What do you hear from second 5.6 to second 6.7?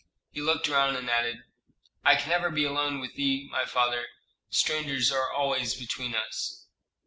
between us."